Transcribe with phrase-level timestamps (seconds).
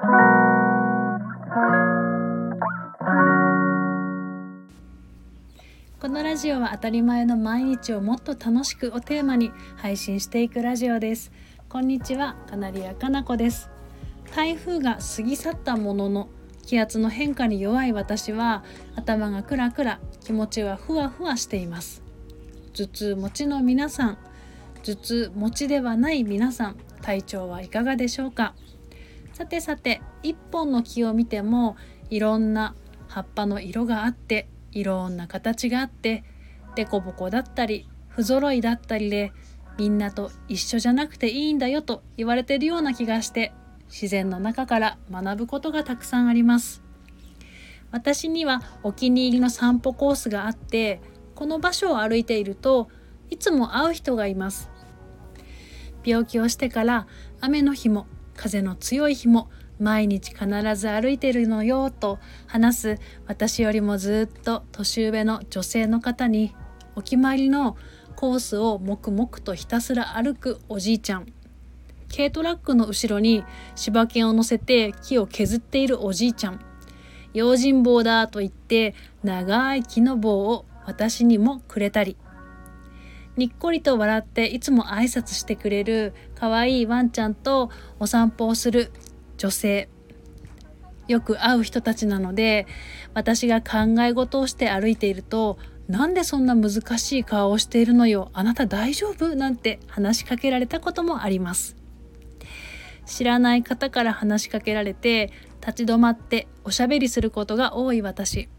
[0.00, 0.06] こ
[6.08, 11.30] のラジオは当たり前の毎日をもっと楽しくをテーマに配信していくラジオです。
[11.68, 13.68] こんにちはカナリアかなこです。
[14.34, 16.30] 台風が過ぎ去ったものの
[16.64, 18.64] 気圧の変化に弱い私は
[18.96, 22.02] 頭がクラクラ気持ちはふわふわしています。
[22.72, 24.18] 頭痛持ちの皆さん
[24.82, 28.54] 頭痛持ちではない皆さん体調はいかがでしょうか？
[29.40, 31.78] さてさて一本の木を見ても
[32.10, 32.74] いろんな
[33.08, 36.24] 葉っぱの色があっていろんな形があって
[36.76, 39.32] デコボコだったり不揃いだったりで
[39.78, 43.54] みんなと一緒じゃなくていいんだよと言われてるような気がして
[43.88, 46.82] 自然の中から学ぶことがたくさんあります。
[47.92, 51.00] 私にはお気に入りの散歩コースがあって
[51.34, 52.88] この場所を歩いていると
[53.30, 54.68] いつも会う人がいます。
[56.04, 57.06] 病気をしてから
[57.40, 58.06] 雨の日も
[58.40, 66.54] 風の強い日も毎日必ず歩いてるのよと話す私よりもずっと年上の女性の方に
[66.96, 67.76] お決まりの
[68.16, 71.26] コースを黙々とひたすら歩くおじいちゃん。
[72.14, 76.60] 軽トラックの後ろに柴犬を乗せて木を削っているおじいちゃん。
[77.34, 82.16] 用心棒だと言って長い木の棒を私にもくれたり。
[83.40, 88.92] にっこりと笑っていつも挨拶してくれる可愛いワンちゃんとお散歩をする
[89.38, 89.88] 女性。
[91.08, 92.66] よく会う人たちなので
[93.14, 95.56] 私が考え事をして歩いていると
[95.88, 99.34] なんでそんな難しい顔をしているのよあなた大丈夫？
[99.34, 101.76] なんて話しかけられたこともあります。
[103.06, 105.32] 知らない方から話しかけられて
[105.66, 108.50] 立ち止まっておしゃべりすることが多い私。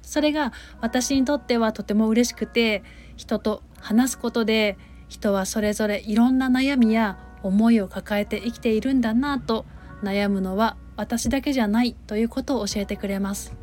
[0.00, 2.82] それが私にとってはとても嬉しくて
[3.16, 9.66] 人と話すことで人はそれぞれいろんな悩みや思いを抱えて生きているんだなと
[10.02, 13.54] 悩むのは私だけじゃないということを教えてくれます。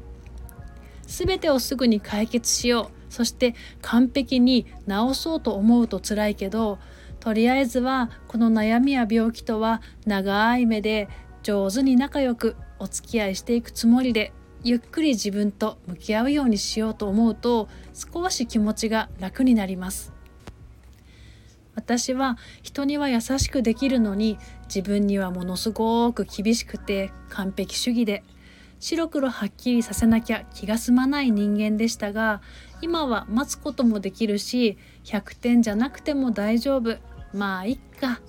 [1.08, 6.77] 全てをすぐに解決しようそして完璧に治そうと思うと辛いけど
[7.20, 11.10] とりあえずはこの悩みや病気とは長い目で
[11.42, 14.32] 上手に仲良くお付き合いしていくつもりで
[14.64, 20.18] ゆっくり自分と向き合うようにしようと思うと少し気持ちが楽になります。
[21.80, 28.22] 私は人には優しくできるのに自分にはものすごく厳しくて完璧主義で
[28.82, 32.42] 白黒はっきりさせなきゃ気が済まない人間でしたが
[32.82, 36.98] 今は待つこともできるし100点じゃなくても大丈夫
[37.34, 38.20] まあいっか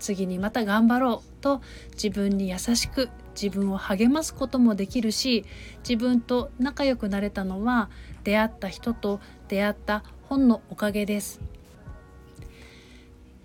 [0.00, 3.10] 次にまた頑張ろうと自分に優しく
[3.40, 5.44] 自分を励ますこともできるし
[5.88, 7.90] 自分と仲良くなれたのは
[8.24, 11.47] 出会った人と出会った本のおかげです。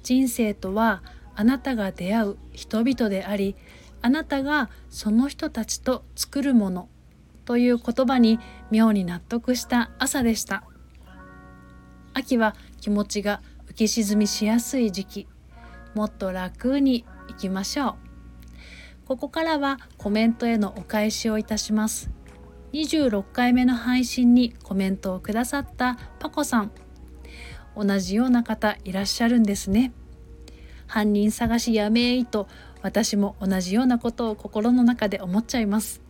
[0.03, 1.01] 人生とは
[1.35, 3.55] あなたが出会う人々であり
[4.01, 6.89] あなたがその人たちと作るもの
[7.45, 10.63] という言葉に妙に納得した朝でした。
[12.13, 15.27] 秋は気持ちが浮き沈みしやすい時期。
[15.95, 17.95] もっと楽にいきましょう。
[19.05, 22.09] ここからはコメントへのお返しをいたします。
[22.73, 26.71] 26回目の配信にコメントをくださったパコさん。
[27.75, 29.91] 同じような方いらっしゃるんですね。
[30.87, 32.47] 犯人探しやめいと
[32.81, 36.01] 私も同じようなことを心の中で思っちゃいます。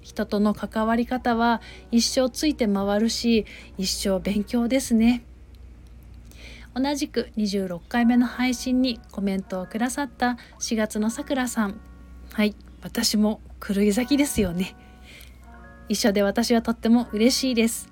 [0.00, 1.60] 人との関わり方は
[1.90, 3.46] 一生ついて回るし
[3.78, 5.24] 一生勉強ですね。
[6.74, 11.80] 同じく26回目の配信にコメントをくださった4月のさくらさん。
[12.32, 14.76] はい私も狂い咲きですよね。
[15.88, 17.88] 一緒で私はとっても嬉しいです。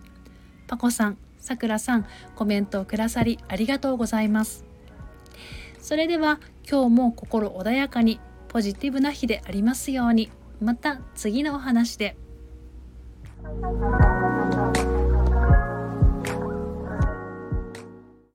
[0.66, 4.64] パコさんさくらさんコメントをくださりありがとうございます
[5.78, 10.30] それでは今日も心穏やかにポジティブな日でありますように
[10.60, 12.16] また次のお話で。